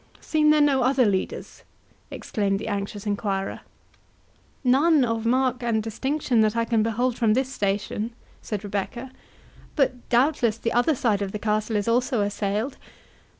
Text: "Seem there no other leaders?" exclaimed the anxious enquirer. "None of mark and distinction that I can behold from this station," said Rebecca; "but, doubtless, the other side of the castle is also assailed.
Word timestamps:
"Seem 0.19 0.49
there 0.49 0.61
no 0.61 0.81
other 0.81 1.05
leaders?" 1.05 1.61
exclaimed 2.09 2.57
the 2.57 2.67
anxious 2.67 3.05
enquirer. 3.05 3.59
"None 4.63 5.05
of 5.05 5.27
mark 5.27 5.61
and 5.61 5.83
distinction 5.83 6.41
that 6.41 6.57
I 6.57 6.65
can 6.65 6.81
behold 6.81 7.19
from 7.19 7.35
this 7.35 7.53
station," 7.53 8.11
said 8.41 8.63
Rebecca; 8.63 9.11
"but, 9.75 10.09
doubtless, 10.09 10.57
the 10.57 10.73
other 10.73 10.95
side 10.95 11.21
of 11.21 11.33
the 11.33 11.37
castle 11.37 11.75
is 11.75 11.87
also 11.87 12.21
assailed. 12.21 12.79